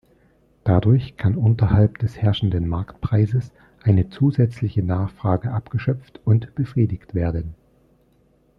[0.63, 3.51] Dadurch kann unterhalb des herrschenden Marktpreises
[3.83, 7.53] eine zusätzliche Nachfrage abgeschöpft und befriedigt werden.